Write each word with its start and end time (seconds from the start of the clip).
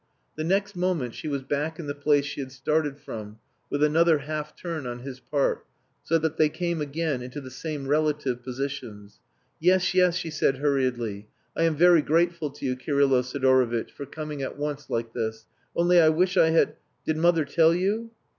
The 0.35 0.43
next 0.43 0.75
moment 0.75 1.13
she 1.13 1.27
was 1.27 1.43
back 1.43 1.77
in 1.77 1.85
the 1.85 1.93
place 1.93 2.25
she 2.25 2.39
had 2.41 2.51
started 2.51 2.97
from, 2.97 3.37
with 3.69 3.83
another 3.83 4.17
half 4.17 4.55
turn 4.55 4.87
on 4.87 5.01
his 5.01 5.19
part, 5.19 5.63
so 6.01 6.17
that 6.17 6.37
they 6.37 6.49
came 6.49 6.81
again 6.81 7.21
into 7.21 7.39
the 7.39 7.51
same 7.51 7.85
relative 7.87 8.41
positions. 8.41 9.19
"Yes, 9.59 9.93
yes," 9.93 10.15
she 10.15 10.31
said 10.31 10.57
hurriedly. 10.57 11.27
"I 11.55 11.65
am 11.65 11.75
very 11.75 12.01
grateful 12.01 12.49
to 12.49 12.65
you, 12.65 12.75
Kirylo 12.75 13.21
Sidorovitch, 13.21 13.91
for 13.91 14.07
coming 14.07 14.41
at 14.41 14.57
once 14.57 14.89
like 14.89 15.13
this.... 15.13 15.45
Only, 15.75 16.01
I 16.01 16.09
wish 16.09 16.35
I 16.35 16.49
had.... 16.49 16.77
Did 17.05 17.17
mother 17.17 17.45
tell 17.45 17.75
you?" 17.75 18.09